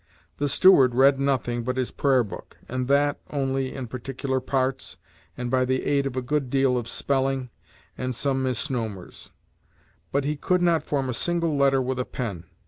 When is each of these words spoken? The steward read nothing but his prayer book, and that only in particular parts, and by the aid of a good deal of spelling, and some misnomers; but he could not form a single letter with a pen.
The 0.37 0.47
steward 0.47 0.95
read 0.95 1.19
nothing 1.19 1.61
but 1.61 1.77
his 1.77 1.91
prayer 1.91 2.23
book, 2.23 2.57
and 2.67 2.87
that 2.87 3.19
only 3.29 3.75
in 3.75 3.85
particular 3.85 4.39
parts, 4.39 4.97
and 5.37 5.51
by 5.51 5.63
the 5.63 5.83
aid 5.85 6.07
of 6.07 6.17
a 6.17 6.23
good 6.23 6.49
deal 6.49 6.75
of 6.75 6.87
spelling, 6.87 7.51
and 7.99 8.15
some 8.15 8.41
misnomers; 8.41 9.31
but 10.11 10.23
he 10.25 10.35
could 10.37 10.63
not 10.63 10.81
form 10.81 11.07
a 11.07 11.13
single 11.13 11.55
letter 11.55 11.83
with 11.83 11.99
a 11.99 12.05
pen. 12.05 12.45